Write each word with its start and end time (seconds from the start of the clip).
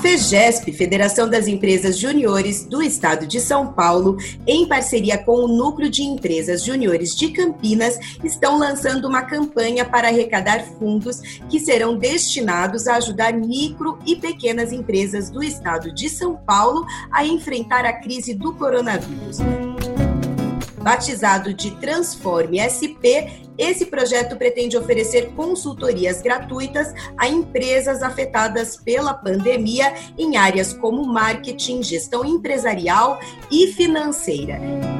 FEGESP, 0.00 0.72
Federação 0.72 1.28
das 1.28 1.46
Empresas 1.46 1.98
Juniores 1.98 2.64
do 2.64 2.82
Estado 2.82 3.26
de 3.26 3.38
São 3.38 3.70
Paulo, 3.70 4.16
em 4.46 4.66
parceria 4.66 5.18
com 5.18 5.44
o 5.44 5.48
Núcleo 5.48 5.90
de 5.90 6.02
Empresas 6.02 6.64
Juniores 6.64 7.14
de 7.14 7.28
Campinas, 7.30 7.98
estão 8.24 8.58
lançando 8.58 9.06
uma 9.06 9.22
campanha 9.22 9.84
para 9.84 10.08
arrecadar 10.08 10.64
fundos 10.78 11.20
que 11.50 11.60
serão 11.60 11.98
destinados 11.98 12.86
a 12.86 12.96
ajudar 12.96 13.34
micro 13.34 13.98
e 14.06 14.16
pequenas 14.16 14.72
empresas 14.72 15.28
do 15.28 15.42
Estado 15.42 15.92
de 15.92 16.08
São 16.08 16.34
Paulo 16.34 16.86
a 17.12 17.26
enfrentar 17.26 17.84
a 17.84 17.92
crise 17.92 18.32
do 18.32 18.54
coronavírus. 18.54 19.38
Batizado 20.82 21.52
de 21.52 21.70
Transforme 21.72 22.58
SP, 22.58 23.48
esse 23.58 23.86
projeto 23.86 24.36
pretende 24.36 24.76
oferecer 24.76 25.32
consultorias 25.32 26.22
gratuitas 26.22 26.94
a 27.16 27.28
empresas 27.28 28.02
afetadas 28.02 28.76
pela 28.76 29.12
pandemia 29.12 29.92
em 30.18 30.36
áreas 30.36 30.72
como 30.72 31.04
marketing, 31.04 31.82
gestão 31.82 32.24
empresarial 32.24 33.18
e 33.50 33.66
financeira. 33.68 34.99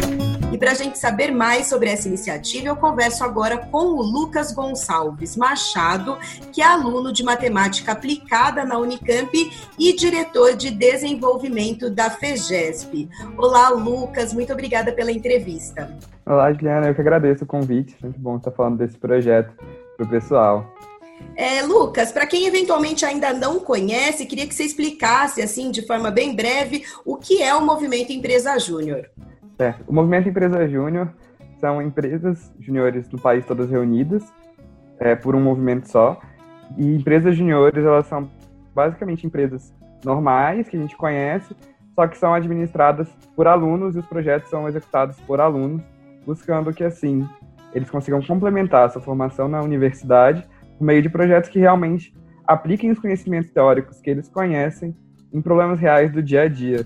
Para 0.60 0.72
a 0.72 0.74
gente 0.74 0.98
saber 0.98 1.30
mais 1.30 1.68
sobre 1.68 1.88
essa 1.88 2.06
iniciativa, 2.06 2.68
eu 2.68 2.76
converso 2.76 3.24
agora 3.24 3.56
com 3.56 3.94
o 3.94 4.02
Lucas 4.02 4.52
Gonçalves 4.52 5.34
Machado, 5.34 6.18
que 6.52 6.60
é 6.60 6.66
aluno 6.66 7.14
de 7.14 7.24
matemática 7.24 7.92
aplicada 7.92 8.62
na 8.62 8.76
Unicamp 8.76 9.32
e 9.78 9.92
diretor 9.94 10.54
de 10.54 10.70
desenvolvimento 10.70 11.88
da 11.88 12.10
FEGESP. 12.10 13.08
Olá, 13.38 13.70
Lucas, 13.70 14.34
muito 14.34 14.52
obrigada 14.52 14.92
pela 14.92 15.10
entrevista. 15.10 15.96
Olá, 16.26 16.52
Juliana, 16.52 16.88
eu 16.88 16.94
que 16.94 17.00
agradeço 17.00 17.44
o 17.44 17.46
convite. 17.46 17.96
Muito 18.02 18.20
bom 18.20 18.36
estar 18.36 18.50
falando 18.50 18.76
desse 18.76 18.98
projeto 18.98 19.54
para 19.96 20.04
o 20.04 20.10
pessoal. 20.10 20.70
É, 21.36 21.62
Lucas, 21.62 22.12
para 22.12 22.26
quem 22.26 22.46
eventualmente 22.46 23.06
ainda 23.06 23.32
não 23.32 23.60
conhece, 23.60 24.26
queria 24.26 24.46
que 24.46 24.54
você 24.54 24.64
explicasse, 24.64 25.40
assim, 25.40 25.70
de 25.70 25.86
forma 25.86 26.10
bem 26.10 26.36
breve, 26.36 26.84
o 27.02 27.16
que 27.16 27.42
é 27.42 27.54
o 27.54 27.64
Movimento 27.64 28.12
Empresa 28.12 28.58
Júnior. 28.58 29.08
O 29.86 29.92
Movimento 29.92 30.28
Empresa 30.28 30.66
Júnior 30.68 31.12
são 31.58 31.82
empresas 31.82 32.52
juniores 32.58 33.06
do 33.08 33.18
país 33.18 33.44
todas 33.44 33.70
reunidas 33.70 34.24
é, 34.98 35.14
por 35.14 35.36
um 35.36 35.40
movimento 35.40 35.88
só. 35.88 36.20
E 36.76 36.96
empresas 36.96 37.36
juniores, 37.36 37.84
elas 37.84 38.06
são 38.06 38.30
basicamente 38.74 39.26
empresas 39.26 39.74
normais 40.04 40.68
que 40.68 40.76
a 40.76 40.80
gente 40.80 40.96
conhece, 40.96 41.54
só 41.94 42.06
que 42.06 42.16
são 42.16 42.32
administradas 42.32 43.08
por 43.36 43.46
alunos 43.46 43.96
e 43.96 43.98
os 43.98 44.06
projetos 44.06 44.48
são 44.48 44.68
executados 44.68 45.18
por 45.20 45.40
alunos, 45.40 45.82
buscando 46.24 46.72
que 46.72 46.84
assim 46.84 47.28
eles 47.74 47.90
consigam 47.90 48.22
complementar 48.22 48.86
a 48.86 48.88
sua 48.88 49.02
formação 49.02 49.48
na 49.48 49.60
universidade 49.60 50.46
por 50.78 50.84
meio 50.84 51.02
de 51.02 51.08
projetos 51.08 51.50
que 51.50 51.58
realmente 51.58 52.14
apliquem 52.46 52.90
os 52.90 52.98
conhecimentos 52.98 53.50
teóricos 53.50 54.00
que 54.00 54.10
eles 54.10 54.28
conhecem 54.28 54.96
em 55.32 55.40
problemas 55.40 55.78
reais 55.78 56.10
do 56.10 56.22
dia 56.22 56.42
a 56.42 56.48
dia. 56.48 56.84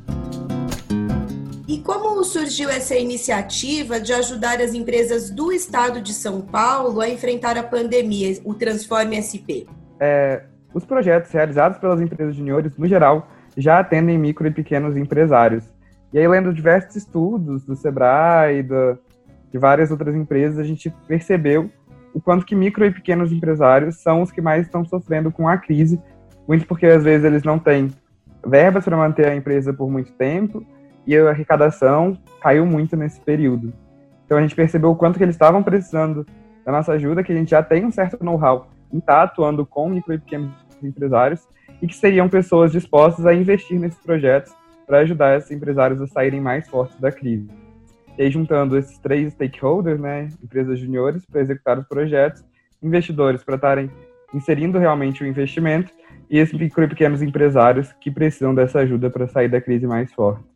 Como 2.25 2.33
surgiu 2.33 2.71
essa 2.71 2.97
iniciativa 2.97 4.01
de 4.01 4.11
ajudar 4.11 4.59
as 4.59 4.73
empresas 4.73 5.29
do 5.29 5.53
estado 5.53 6.01
de 6.01 6.15
São 6.15 6.41
Paulo 6.41 7.03
a 7.03 7.09
enfrentar 7.11 7.59
a 7.59 7.63
pandemia, 7.63 8.39
o 8.45 8.55
Transforme 8.55 9.21
SP? 9.21 9.69
É, 10.01 10.45
os 10.73 10.87
projetos 10.87 11.31
realizados 11.31 11.77
pelas 11.77 12.01
empresas 12.01 12.35
juniores, 12.35 12.79
no 12.79 12.89
geral, 12.89 13.29
já 13.59 13.79
atendem 13.79 14.17
micro 14.17 14.47
e 14.47 14.51
pequenos 14.51 14.97
empresários. 14.97 15.65
E 16.15 16.19
aí, 16.19 16.27
lendo 16.27 16.51
diversos 16.55 16.97
estudos 16.97 17.63
do 17.67 17.77
Sebrae 17.77 18.63
do, 18.63 18.99
de 19.53 19.59
várias 19.59 19.91
outras 19.91 20.15
empresas, 20.15 20.59
a 20.59 20.65
gente 20.65 20.89
percebeu 21.07 21.71
o 22.15 22.23
quanto 22.23 22.47
que 22.47 22.55
micro 22.55 22.87
e 22.87 22.91
pequenos 22.91 23.33
empresários 23.33 23.97
são 23.97 24.23
os 24.23 24.33
que 24.33 24.41
mais 24.41 24.65
estão 24.65 24.83
sofrendo 24.83 25.31
com 25.31 25.47
a 25.47 25.59
crise, 25.59 26.01
muito 26.49 26.67
porque 26.67 26.87
às 26.87 27.05
vezes 27.05 27.27
eles 27.27 27.43
não 27.43 27.59
têm 27.59 27.91
verbas 28.47 28.83
para 28.83 28.97
manter 28.97 29.29
a 29.29 29.37
empresa 29.37 29.75
por 29.75 29.91
muito 29.91 30.11
tempo, 30.13 30.67
e 31.07 31.17
a 31.17 31.31
arrecadação 31.31 32.19
caiu 32.41 32.67
muito 32.67 32.97
nesse 32.97 33.21
período. 33.21 33.73
Então 34.25 34.39
a 34.39 34.41
gente 34.41 34.55
percebeu 34.55 34.91
o 34.91 34.97
quanto 34.97 35.19
que 35.19 35.25
eles 35.25 35.35
estavam 35.35 35.63
precisando 35.63 36.27
da 36.65 36.73
nossa 36.73 36.93
ajuda, 36.93 37.23
que 37.23 37.33
a 37.33 37.37
gente 37.37 37.51
já 37.51 37.63
tem 37.63 37.85
um 37.85 37.91
certo 37.91 38.23
know-how 38.25 38.69
em 38.93 38.99
estar 38.99 39.23
atuando 39.23 39.67
com 39.67 39.89
micro 39.89 40.15
e 40.15 40.19
pequenos 40.19 40.51
empresários 40.83 41.47
e 41.81 41.87
que 41.87 41.97
seriam 41.97 42.29
pessoas 42.29 42.73
dispostas 42.73 43.27
a 43.27 43.35
investir 43.35 43.79
nesses 43.79 44.01
projetos 44.01 44.53
para 44.87 44.99
ajudar 44.99 45.39
esses 45.39 45.51
empresários 45.51 46.01
a 46.01 46.07
saírem 46.07 46.41
mais 46.41 46.69
fortes 46.69 46.99
da 47.01 47.11
crise. 47.11 47.49
E 48.17 48.23
aí, 48.23 48.31
juntando 48.31 48.79
esses 48.79 48.99
três 48.99 49.33
stakeholders, 49.33 50.01
né, 50.01 50.29
empresas 50.43 50.79
juniores 50.79 51.25
para 51.27 51.41
executar 51.41 51.79
os 51.79 51.87
projetos, 51.87 52.45
investidores 52.83 53.43
para 53.43 53.57
estarem 53.57 53.91
inserindo 54.33 54.79
realmente 54.79 55.23
o 55.23 55.27
investimento 55.27 55.93
e 56.31 56.39
esses 56.39 56.59
micro 56.59 56.85
e 56.85 56.89
pequenos 56.89 57.23
empresários 57.23 57.93
que 58.01 58.11
precisam 58.11 58.55
dessa 58.55 58.81
ajuda 58.81 59.11
para 59.11 59.27
sair 59.27 59.49
da 59.49 59.61
crise 59.61 59.87
mais 59.87 60.13
forte 60.13 60.54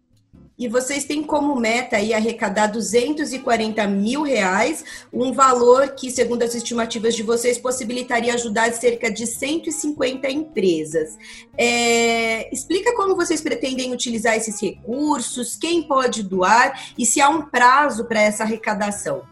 e 0.59 0.67
vocês 0.69 1.05
têm 1.05 1.23
como 1.23 1.55
meta 1.55 1.97
aí 1.97 2.13
arrecadar 2.13 2.67
240 2.67 3.87
mil 3.87 4.23
reais, 4.23 5.07
um 5.13 5.33
valor 5.33 5.91
que, 5.91 6.11
segundo 6.11 6.43
as 6.43 6.55
estimativas 6.55 7.15
de 7.15 7.23
vocês, 7.23 7.59
possibilitaria 7.59 8.35
ajudar 8.35 8.73
cerca 8.73 9.11
de 9.11 9.25
150 9.27 10.29
empresas. 10.29 11.17
É, 11.57 12.53
explica 12.53 12.95
como 12.97 13.15
vocês 13.15 13.41
pretendem 13.41 13.93
utilizar 13.93 14.37
esses 14.37 14.61
recursos, 14.61 15.55
quem 15.55 15.85
pode 15.85 16.25
doar 16.25 16.73
e 16.99 17.07
se 17.07 17.21
há 17.21 17.29
um 17.29 17.43
prazo 17.43 18.07
para 18.07 18.21
essa 18.21 18.43
arrecadação. 18.43 19.23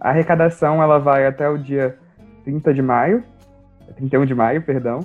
A 0.00 0.10
arrecadação 0.10 0.82
ela 0.82 0.98
vai 0.98 1.26
até 1.26 1.48
o 1.48 1.58
dia 1.58 1.98
30 2.44 2.72
de 2.72 2.82
maio, 2.82 3.22
31 3.96 4.24
de 4.24 4.34
maio, 4.34 4.62
perdão, 4.62 5.00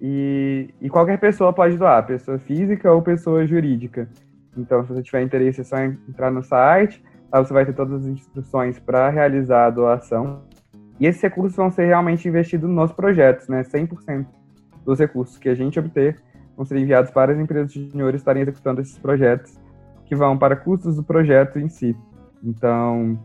e, 0.00 0.70
e 0.80 0.88
qualquer 0.88 1.18
pessoa 1.18 1.52
pode 1.52 1.76
doar, 1.76 2.06
pessoa 2.06 2.38
física 2.38 2.90
ou 2.90 3.02
pessoa 3.02 3.46
jurídica. 3.46 4.08
Então, 4.56 4.82
se 4.82 4.92
você 4.92 5.02
tiver 5.02 5.22
interesse, 5.22 5.60
é 5.60 5.64
só 5.64 5.78
entrar 5.78 6.30
no 6.30 6.42
site, 6.42 7.02
lá 7.32 7.42
você 7.42 7.52
vai 7.52 7.66
ter 7.66 7.72
todas 7.72 8.02
as 8.02 8.06
instruções 8.06 8.78
para 8.78 9.08
realizar 9.10 9.66
a 9.66 9.70
doação. 9.70 10.42
E 11.00 11.06
esses 11.06 11.20
recursos 11.20 11.56
vão 11.56 11.70
ser 11.70 11.86
realmente 11.86 12.28
investidos 12.28 12.70
nos 12.70 12.92
projetos, 12.92 13.48
né? 13.48 13.62
100% 13.62 14.26
dos 14.84 14.98
recursos 14.98 15.36
que 15.38 15.48
a 15.48 15.54
gente 15.54 15.78
obter 15.78 16.16
vão 16.56 16.64
ser 16.64 16.76
enviados 16.76 17.10
para 17.10 17.32
as 17.32 17.38
empresas 17.38 17.72
juniores 17.72 18.20
estarem 18.20 18.42
executando 18.42 18.80
esses 18.80 18.96
projetos, 18.98 19.58
que 20.06 20.14
vão 20.14 20.38
para 20.38 20.54
custos 20.54 20.96
do 20.96 21.02
projeto 21.02 21.58
em 21.58 21.68
si. 21.68 21.96
Então, 22.42 23.18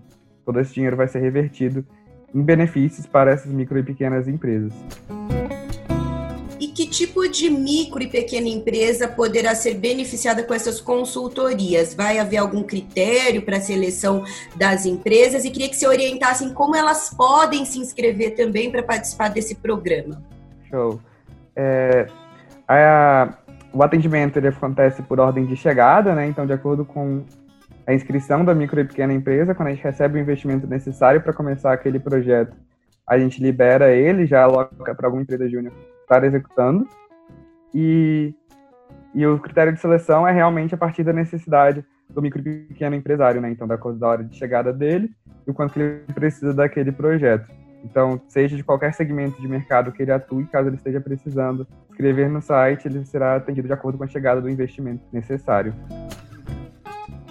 todo 0.45 0.59
esse 0.59 0.73
dinheiro 0.73 0.97
vai 0.97 1.07
ser 1.07 1.19
revertido 1.19 1.85
em 2.33 2.41
benefícios 2.41 3.05
para 3.05 3.31
essas 3.31 3.51
micro 3.51 3.77
e 3.77 3.83
pequenas 3.83 4.27
empresas 4.27 4.73
tipo 6.89 7.27
de 7.29 7.49
micro 7.49 8.01
e 8.01 8.07
pequena 8.07 8.47
empresa 8.47 9.07
poderá 9.07 9.53
ser 9.55 9.75
beneficiada 9.75 10.43
com 10.43 10.53
essas 10.53 10.81
consultorias? 10.81 11.93
Vai 11.93 12.19
haver 12.19 12.37
algum 12.37 12.63
critério 12.63 13.43
para 13.43 13.57
a 13.57 13.61
seleção 13.61 14.23
das 14.55 14.85
empresas? 14.85 15.45
E 15.45 15.51
queria 15.51 15.69
que 15.69 15.75
você 15.75 15.87
orientasse 15.87 16.43
em 16.43 16.53
como 16.53 16.75
elas 16.75 17.13
podem 17.13 17.63
se 17.65 17.79
inscrever 17.79 18.35
também 18.35 18.71
para 18.71 18.83
participar 18.83 19.29
desse 19.29 19.55
programa. 19.55 20.21
Show. 20.69 20.99
É, 21.55 22.07
a, 22.67 23.33
o 23.71 23.83
atendimento 23.83 24.37
ele 24.37 24.47
acontece 24.47 25.01
por 25.01 25.19
ordem 25.19 25.45
de 25.45 25.55
chegada, 25.55 26.13
né? 26.15 26.27
Então, 26.27 26.45
de 26.45 26.53
acordo 26.53 26.83
com 26.83 27.23
a 27.85 27.93
inscrição 27.93 28.43
da 28.43 28.53
micro 28.53 28.79
e 28.79 28.85
pequena 28.85 29.13
empresa, 29.13 29.55
quando 29.55 29.69
a 29.69 29.71
gente 29.71 29.83
recebe 29.83 30.17
o 30.17 30.21
investimento 30.21 30.67
necessário 30.67 31.21
para 31.21 31.33
começar 31.33 31.73
aquele 31.73 31.99
projeto, 31.99 32.55
a 33.07 33.17
gente 33.17 33.41
libera 33.41 33.91
ele, 33.91 34.25
já 34.25 34.43
aloca 34.43 34.93
para 34.93 35.07
alguma 35.07 35.23
empresa 35.23 35.49
júnior 35.49 35.73
estar 36.09 36.23
executando. 36.23 36.87
E, 37.73 38.33
e 39.13 39.25
o 39.27 39.37
critério 39.39 39.71
de 39.71 39.79
seleção 39.79 40.27
é 40.27 40.31
realmente 40.31 40.73
a 40.73 40.77
partir 40.77 41.03
da 41.03 41.13
necessidade 41.13 41.85
do 42.09 42.21
micro 42.21 42.41
e 42.41 42.61
pequeno 42.61 42.95
empresário, 42.95 43.39
né? 43.39 43.51
Então, 43.51 43.67
da, 43.67 43.75
da 43.75 44.07
hora 44.07 44.23
de 44.23 44.35
chegada 44.35 44.73
dele 44.73 45.11
e 45.45 45.51
o 45.51 45.53
quanto 45.53 45.79
ele 45.79 46.01
precisa 46.13 46.53
daquele 46.53 46.91
projeto. 46.91 47.47
Então, 47.83 48.19
seja 48.27 48.57
de 48.57 48.63
qualquer 48.63 48.93
segmento 48.93 49.39
de 49.39 49.47
mercado 49.47 49.91
que 49.91 50.01
ele 50.01 50.11
atue, 50.11 50.45
caso 50.47 50.67
ele 50.67 50.75
esteja 50.75 50.99
precisando 50.99 51.65
escrever 51.89 52.27
no 52.27 52.41
site, 52.41 52.87
ele 52.87 53.05
será 53.05 53.35
atendido 53.35 53.67
de 53.67 53.73
acordo 53.73 53.97
com 53.97 54.03
a 54.03 54.07
chegada 54.07 54.41
do 54.41 54.49
investimento 54.49 55.03
necessário. 55.13 55.73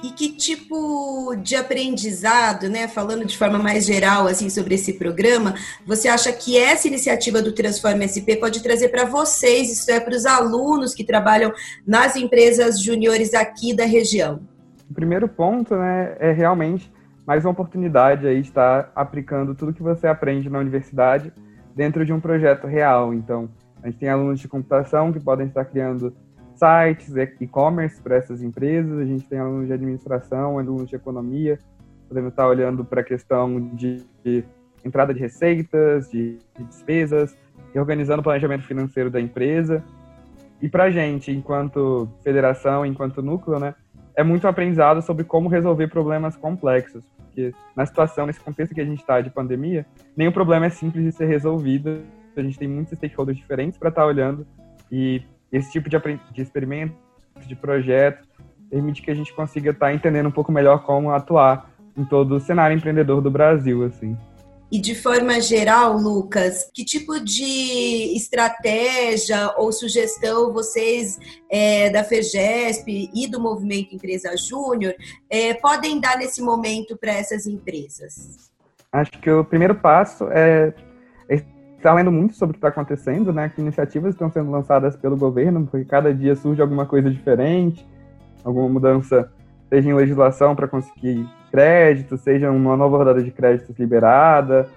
E 0.02 0.10
que 0.10 0.28
tipo 0.32 1.34
de 1.42 1.56
aprendizado, 1.56 2.68
né, 2.68 2.86
falando 2.86 3.24
de 3.24 3.36
forma 3.36 3.58
mais 3.58 3.84
geral 3.84 4.26
assim 4.26 4.48
sobre 4.48 4.74
esse 4.74 4.92
programa, 4.92 5.54
você 5.84 6.08
acha 6.08 6.32
que 6.32 6.56
essa 6.56 6.86
iniciativa 6.86 7.42
do 7.42 7.52
Transforma 7.52 8.06
SP 8.06 8.36
pode 8.38 8.62
trazer 8.62 8.88
para 8.90 9.04
vocês, 9.04 9.72
isso 9.72 9.90
é 9.90 9.98
para 9.98 10.14
os 10.14 10.24
alunos 10.24 10.94
que 10.94 11.04
trabalham 11.04 11.52
nas 11.86 12.14
empresas 12.16 12.80
juniores 12.80 13.34
aqui 13.34 13.74
da 13.74 13.84
região? 13.84 14.40
O 14.88 14.94
primeiro 14.94 15.28
ponto, 15.28 15.74
né, 15.74 16.16
é 16.20 16.32
realmente 16.32 16.90
mais 17.26 17.44
uma 17.44 17.50
oportunidade 17.50 18.26
aí 18.26 18.40
de 18.40 18.48
estar 18.48 18.90
aplicando 18.94 19.54
tudo 19.54 19.74
que 19.74 19.82
você 19.82 20.06
aprende 20.06 20.48
na 20.48 20.58
universidade 20.58 21.30
dentro 21.76 22.06
de 22.06 22.12
um 22.12 22.18
projeto 22.18 22.66
real. 22.66 23.12
Então, 23.12 23.50
a 23.82 23.86
gente 23.86 23.98
tem 23.98 24.08
alunos 24.08 24.40
de 24.40 24.48
computação 24.48 25.12
que 25.12 25.20
podem 25.20 25.46
estar 25.46 25.64
criando 25.66 26.16
sites, 26.58 27.14
e-commerce 27.40 28.00
para 28.00 28.16
essas 28.16 28.42
empresas, 28.42 28.98
a 28.98 29.04
gente 29.04 29.26
tem 29.28 29.38
alunos 29.38 29.66
de 29.66 29.72
administração, 29.72 30.58
alunos 30.58 30.88
de 30.88 30.96
economia, 30.96 31.58
podemos 32.08 32.30
estar 32.30 32.48
olhando 32.48 32.84
para 32.84 33.00
a 33.00 33.04
questão 33.04 33.60
de, 33.74 34.04
entrada 34.84 35.14
de 35.14 35.20
receitas, 35.20 36.10
de, 36.10 36.38
de 36.56 36.64
despesas, 36.64 37.36
e 37.74 37.78
organizando 37.78 38.20
o 38.20 38.22
planejamento 38.22 38.64
financeiro 38.64 39.10
da 39.10 39.20
empresa. 39.20 39.84
E 40.60 40.68
para 40.68 40.84
a 40.84 40.90
gente, 40.90 41.30
enquanto 41.30 42.08
federação, 42.22 42.84
enquanto 42.84 43.22
núcleo, 43.22 43.58
né, 43.58 43.74
é 44.16 44.24
muito 44.24 44.48
aprendizado 44.48 45.00
sobre 45.02 45.24
como 45.24 45.48
resolver 45.48 45.88
problemas 45.88 46.36
complexos. 46.36 47.04
Porque 47.16 47.52
na 47.76 47.86
situação, 47.86 48.26
nesse 48.26 48.40
contexto 48.40 48.74
que 48.74 48.80
a 48.80 48.84
gente 48.84 49.00
está 49.00 49.20
de 49.20 49.30
pandemia, 49.30 49.86
nenhum 50.16 50.32
problema 50.32 50.66
é 50.66 50.70
simples 50.70 51.04
de 51.04 51.12
ser 51.12 51.26
resolvido. 51.26 52.00
A 52.36 52.42
gente 52.42 52.58
tem 52.58 52.68
muitos 52.68 52.96
stakeholders 52.96 53.36
diferentes 53.36 53.78
para 53.78 53.90
estar 53.90 54.02
tá 54.02 54.06
olhando 54.06 54.46
e 54.90 55.22
esse 55.52 55.72
tipo 55.72 55.88
de, 55.88 55.96
de 56.32 56.42
experimento, 56.42 56.94
de 57.46 57.54
projeto, 57.54 58.26
permite 58.70 59.02
que 59.02 59.10
a 59.10 59.14
gente 59.14 59.32
consiga 59.34 59.70
estar 59.70 59.86
tá 59.86 59.94
entendendo 59.94 60.28
um 60.28 60.32
pouco 60.32 60.52
melhor 60.52 60.82
como 60.84 61.10
atuar 61.10 61.70
em 61.96 62.04
todo 62.04 62.36
o 62.36 62.40
cenário 62.40 62.76
empreendedor 62.76 63.20
do 63.20 63.30
Brasil, 63.30 63.84
assim. 63.84 64.16
E 64.70 64.78
de 64.78 64.94
forma 64.94 65.40
geral, 65.40 65.96
Lucas, 65.96 66.70
que 66.74 66.84
tipo 66.84 67.18
de 67.18 68.14
estratégia 68.14 69.54
ou 69.56 69.72
sugestão 69.72 70.52
vocês 70.52 71.18
é, 71.50 71.88
da 71.88 72.04
FEGESP 72.04 73.10
e 73.14 73.26
do 73.26 73.40
Movimento 73.40 73.94
Empresa 73.94 74.36
Júnior 74.36 74.94
é, 75.30 75.54
podem 75.54 75.98
dar 75.98 76.18
nesse 76.18 76.42
momento 76.42 76.98
para 76.98 77.12
essas 77.12 77.46
empresas? 77.46 78.50
Acho 78.92 79.12
que 79.12 79.30
o 79.30 79.42
primeiro 79.42 79.74
passo 79.74 80.28
é, 80.30 80.74
estar 81.78 81.94
lendo 81.94 82.12
muito 82.12 82.34
sobre 82.34 82.50
o 82.50 82.54
que 82.54 82.58
está 82.58 82.68
acontecendo, 82.68 83.32
né? 83.32 83.48
Que 83.48 83.60
iniciativas 83.60 84.12
estão 84.12 84.30
sendo 84.30 84.50
lançadas 84.50 84.96
pelo 84.96 85.16
governo, 85.16 85.66
porque 85.66 85.84
cada 85.84 86.12
dia 86.12 86.36
surge 86.36 86.60
alguma 86.60 86.84
coisa 86.84 87.10
diferente, 87.10 87.86
alguma 88.44 88.68
mudança, 88.68 89.30
seja 89.68 89.88
em 89.88 89.94
legislação 89.94 90.54
para 90.54 90.68
conseguir 90.68 91.26
crédito, 91.50 92.16
seja 92.18 92.50
uma 92.50 92.76
nova 92.76 92.98
rodada 92.98 93.22
de 93.22 93.30
créditos 93.30 93.78
liberada, 93.78 94.68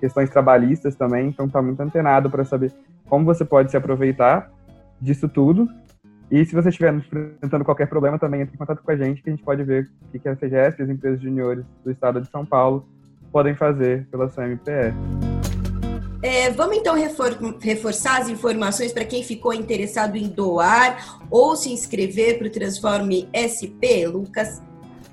questões 0.00 0.30
trabalhistas 0.30 0.96
também, 0.96 1.28
então 1.28 1.46
está 1.46 1.60
muito 1.60 1.80
antenado 1.80 2.30
para 2.30 2.44
saber 2.44 2.72
como 3.08 3.24
você 3.24 3.44
pode 3.44 3.70
se 3.70 3.76
aproveitar 3.76 4.50
disso 5.00 5.28
tudo. 5.28 5.68
E 6.30 6.44
se 6.44 6.54
você 6.54 6.68
estiver 6.68 6.92
enfrentando 6.92 7.64
qualquer 7.64 7.88
problema, 7.88 8.18
também 8.18 8.42
entre 8.42 8.54
em 8.54 8.58
contato 8.58 8.82
com 8.82 8.90
a 8.90 8.96
gente, 8.96 9.22
que 9.22 9.30
a 9.30 9.32
gente 9.32 9.44
pode 9.44 9.62
ver 9.64 9.88
o 10.14 10.18
que 10.18 10.28
a 10.28 10.36
CGS 10.36 10.78
e 10.78 10.82
as 10.82 10.90
empresas 10.90 11.20
juniores 11.20 11.64
do 11.84 11.90
estado 11.90 12.20
de 12.20 12.28
São 12.28 12.44
Paulo 12.44 12.86
podem 13.32 13.54
fazer 13.54 14.06
pela 14.10 14.28
sua 14.28 14.46
MPE. 14.46 15.37
É, 16.20 16.50
vamos 16.50 16.76
então 16.76 16.96
refor 16.96 17.38
reforçar 17.60 18.20
as 18.20 18.28
informações 18.28 18.92
para 18.92 19.04
quem 19.04 19.22
ficou 19.22 19.54
interessado 19.54 20.16
em 20.16 20.28
doar 20.28 21.20
ou 21.30 21.54
se 21.54 21.72
inscrever 21.72 22.38
para 22.38 22.48
o 22.48 22.50
Transforme 22.50 23.28
SP, 23.30 24.04
Lucas? 24.08 24.60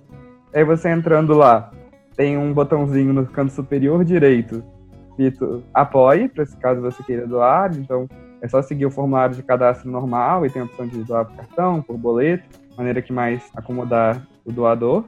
Aí 0.54 0.64
você 0.64 0.90
entrando 0.90 1.34
lá, 1.34 1.72
tem 2.16 2.38
um 2.38 2.54
botãozinho 2.54 3.12
no 3.12 3.26
canto 3.26 3.52
superior 3.52 4.06
direito, 4.06 4.64
escrito 5.10 5.64
apoie, 5.74 6.30
para 6.30 6.46
caso 6.62 6.80
você 6.82 7.04
queira 7.04 7.28
doar. 7.28 7.76
Então 7.76 8.08
é 8.42 8.48
só 8.48 8.62
seguir 8.62 8.86
o 8.86 8.92
formulário 8.92 9.36
de 9.36 9.44
cadastro 9.44 9.90
normal 9.90 10.46
e 10.46 10.50
tem 10.50 10.62
a 10.62 10.66
opção 10.66 10.88
de 10.88 11.04
doar 11.04 11.26
por 11.26 11.36
cartão, 11.36 11.82
por 11.82 11.98
boleto, 11.98 12.48
maneira 12.78 13.02
que 13.02 13.12
mais 13.12 13.44
acomodar 13.56 14.22
o 14.46 14.52
doador. 14.52 15.06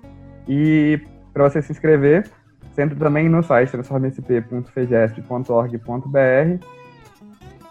E 0.48 1.00
para 1.34 1.48
você 1.48 1.62
se 1.62 1.72
inscrever, 1.72 2.28
entra 2.78 2.98
também 2.98 3.30
no 3.30 3.44
site 3.44 3.72
transformesp.fegesp.org.br 3.72 6.66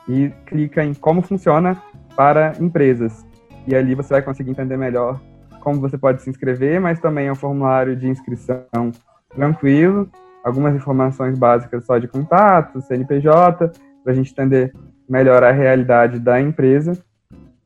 e 0.08 0.30
clica 0.46 0.84
em 0.84 0.94
como 0.94 1.22
funciona 1.22 1.82
para 2.16 2.52
empresas. 2.60 3.26
E 3.66 3.74
ali 3.74 3.94
você 3.94 4.14
vai 4.14 4.22
conseguir 4.22 4.50
entender 4.50 4.76
melhor 4.76 5.20
como 5.60 5.80
você 5.80 5.98
pode 5.98 6.22
se 6.22 6.30
inscrever, 6.30 6.80
mas 6.80 7.00
também 7.00 7.26
é 7.26 7.32
um 7.32 7.34
formulário 7.34 7.96
de 7.96 8.08
inscrição 8.08 8.92
tranquilo, 9.34 10.08
algumas 10.42 10.74
informações 10.74 11.38
básicas 11.38 11.84
só 11.84 11.98
de 11.98 12.08
contato, 12.08 12.80
CNPJ, 12.80 13.70
para 14.02 14.12
a 14.12 14.14
gente 14.14 14.32
entender 14.32 14.72
melhor 15.08 15.42
a 15.42 15.50
realidade 15.50 16.18
da 16.18 16.40
empresa. 16.40 16.92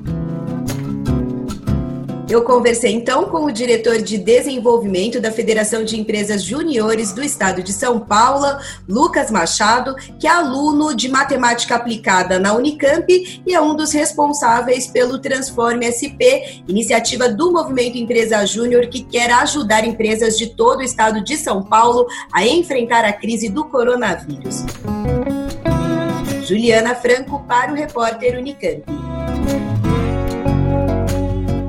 Eu 2.29 2.43
conversei 2.43 2.93
então 2.93 3.25
com 3.31 3.47
o 3.47 3.51
diretor 3.51 4.03
de 4.03 4.19
desenvolvimento 4.19 5.19
da 5.19 5.33
Federação 5.33 5.83
de 5.83 5.99
Empresas 5.99 6.43
Juniores 6.43 7.11
do 7.11 7.23
Estado 7.23 7.63
de 7.63 7.73
São 7.73 7.99
Paulo, 7.99 8.47
Lucas 8.87 9.31
Machado, 9.31 9.97
que 10.19 10.27
é 10.27 10.31
aluno 10.31 10.95
de 10.95 11.09
matemática 11.09 11.75
aplicada 11.75 12.39
na 12.39 12.53
Unicamp 12.53 13.07
e 13.47 13.55
é 13.55 13.59
um 13.59 13.75
dos 13.75 13.93
responsáveis 13.93 14.87
pelo 14.87 15.19
Transforme 15.19 15.87
SP, 15.89 16.61
iniciativa 16.69 17.31
do 17.31 17.51
Movimento 17.51 17.97
Empresa 17.97 18.45
Júnior 18.45 18.89
que 18.89 19.03
quer 19.03 19.31
ajudar 19.33 19.87
empresas 19.87 20.37
de 20.37 20.49
todo 20.49 20.81
o 20.81 20.85
estado 20.85 21.25
de 21.25 21.35
São 21.35 21.63
Paulo 21.63 22.07
a 22.31 22.47
enfrentar 22.47 23.07
a 23.07 23.13
crise 23.13 23.49
do 23.49 23.65
coronavírus. 23.65 24.65
Juliana 26.47 26.95
Franco 26.95 27.43
para 27.49 27.73
o 27.73 27.75
repórter 27.75 28.39
Unicamp. 28.39 29.08